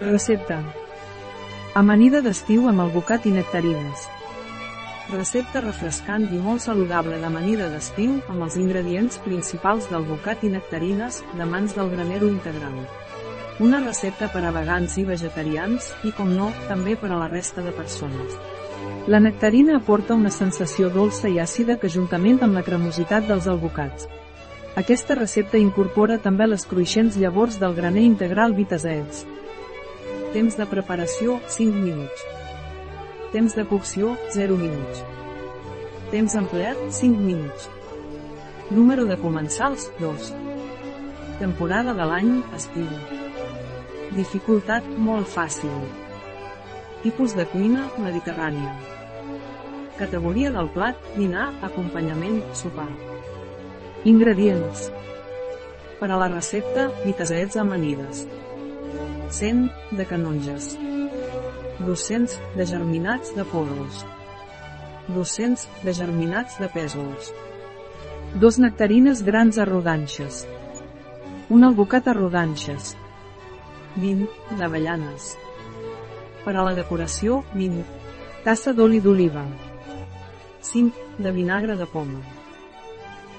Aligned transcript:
Recepta. 0.00 0.56
Amanida 1.78 2.18
d'estiu 2.20 2.64
amb 2.66 2.82
albocat 2.82 3.28
i 3.28 3.30
nectarines. 3.30 4.08
Recepta 5.12 5.60
refrescant 5.62 6.24
i 6.34 6.38
molt 6.42 6.64
saludable 6.64 7.20
d'amanida 7.22 7.68
d'estiu 7.70 8.16
amb 8.32 8.42
els 8.42 8.56
ingredients 8.58 9.20
principals 9.22 9.86
d'albocat 9.92 10.42
i 10.42 10.50
nectarines 10.50 11.20
de 11.38 11.46
mans 11.46 11.76
del 11.78 11.92
granero 11.92 12.26
integral. 12.26 12.74
Una 13.60 13.78
recepta 13.84 14.26
per 14.32 14.42
a 14.42 14.50
vegans 14.50 14.96
i 14.98 15.04
vegetarians 15.06 15.92
i, 16.02 16.10
com 16.10 16.34
no, 16.34 16.50
també 16.66 16.96
per 16.98 17.12
a 17.12 17.20
la 17.20 17.30
resta 17.30 17.62
de 17.62 17.70
persones. 17.70 18.34
La 19.06 19.20
nectarina 19.22 19.76
aporta 19.76 20.18
una 20.18 20.34
sensació 20.34 20.90
dolça 20.90 21.30
i 21.30 21.38
àcida 21.38 21.78
que 21.78 21.92
juntament 21.92 22.42
amb 22.42 22.58
la 22.58 22.64
cremositat 22.66 23.30
dels 23.30 23.46
albocats. 23.46 24.08
Aquesta 24.74 25.14
recepta 25.14 25.56
incorpora 25.56 26.18
també 26.18 26.50
les 26.50 26.66
cruixents 26.66 27.14
llavors 27.14 27.60
del 27.62 27.78
graner 27.78 28.02
integral 28.02 28.58
Vitaseeds. 28.58 29.22
Temps 30.34 30.56
de 30.58 30.64
preparació 30.66 31.36
5 31.46 31.78
minuts. 31.78 32.22
Temps 33.30 33.52
de 33.54 33.62
cocció 33.70 34.16
0 34.34 34.56
minuts. 34.58 35.02
Temps 36.10 36.34
empleat 36.40 36.80
5 36.96 37.20
minuts. 37.22 37.68
Número 38.74 39.04
de 39.06 39.14
comensals 39.22 39.84
2. 40.00 40.32
Temporada 41.38 41.94
de 41.94 42.08
l'any 42.10 42.32
estiu. 42.58 42.90
Dificultat 44.16 44.88
molt 44.98 45.30
fàcil. 45.30 45.76
Tipus 47.04 47.36
de 47.38 47.46
cuina 47.54 47.86
mediterrània. 48.02 48.72
Categoria 50.00 50.50
del 50.50 50.72
plat, 50.74 50.98
dinar, 51.14 51.52
acompanyament, 51.62 52.40
sopar. 52.58 52.90
Ingredients. 54.02 54.88
Per 56.02 56.10
a 56.10 56.18
la 56.18 56.26
recepta, 56.34 56.88
vitasets 57.04 57.54
amanides. 57.62 58.26
100 59.30 59.70
de 59.90 60.04
canonges. 60.06 60.78
200 61.78 62.38
de 62.56 62.66
germinats 62.66 63.34
de 63.34 63.44
poros. 63.44 64.04
200 65.08 65.68
de 65.82 65.92
germinats 65.92 66.58
de 66.60 66.68
pèsols. 66.68 67.32
Dos 68.40 68.58
nectarines 68.58 69.22
grans 69.24 69.58
a 69.58 69.64
rodanxes. 69.64 70.44
Un 71.50 71.64
albocat 71.64 72.08
a 72.08 72.14
rodanxes. 72.14 72.94
20 73.96 74.56
d'avellanes. 74.58 75.34
Per 76.44 76.54
a 76.56 76.64
la 76.66 76.74
decoració, 76.76 77.42
20 77.54 77.84
tassa 78.44 78.72
d'oli 78.76 79.00
d'oliva. 79.00 79.44
5 80.60 81.20
de 81.24 81.30
vinagre 81.32 81.76
de 81.80 81.86
poma. 81.86 82.20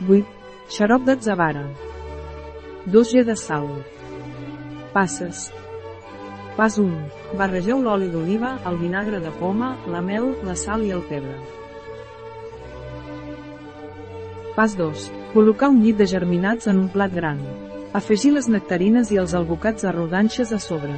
8 0.08 0.72
xarop 0.78 1.06
d'atzavara. 1.06 1.68
2 2.86 3.12
g 3.12 3.24
de 3.24 3.36
sal. 3.36 3.70
Passes. 4.94 5.52
Pas 6.56 6.78
1. 6.80 6.92
Barregeu 7.36 7.82
l'oli 7.84 8.06
d'oliva, 8.08 8.54
el 8.70 8.78
vinagre 8.80 9.20
de 9.20 9.32
poma, 9.42 9.74
la 9.92 10.00
mel, 10.00 10.30
la 10.48 10.56
sal 10.56 10.86
i 10.88 10.94
el 10.96 11.02
pebre. 11.10 11.36
Pas 14.56 14.78
2. 14.80 15.10
Col·locar 15.34 15.68
un 15.74 15.82
llit 15.84 16.00
de 16.00 16.08
germinats 16.08 16.72
en 16.72 16.80
un 16.86 16.88
plat 16.94 17.12
gran. 17.12 17.44
Afegir 18.00 18.32
les 18.38 18.48
nectarines 18.48 19.12
i 19.12 19.20
els 19.20 19.36
albocats 19.36 19.84
a 19.84 19.92
rodanxes 19.92 20.56
a 20.56 20.62
sobre. 20.64 20.96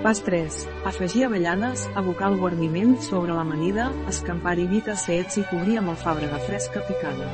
Pas 0.00 0.24
3. 0.24 0.62
Afegir 0.88 1.26
avellanes, 1.26 1.90
abocar 1.92 2.32
el 2.32 2.40
guarniment 2.40 2.96
sobre 3.04 3.36
l'amanida, 3.36 3.90
escampar-hi 4.08 4.64
vita 4.70 4.96
sets 4.96 5.36
i 5.36 5.48
cobrir 5.52 5.76
amb 5.82 5.92
alfàbrega 5.92 6.40
fresca 6.48 6.88
picada. 6.88 7.28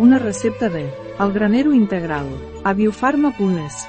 Una 0.00 0.18
recepta 0.18 0.70
de 0.70 0.88
El 1.18 1.32
granero 1.34 1.74
integral, 1.74 2.26
a 2.64 2.72
biofarma.es. 2.72 3.86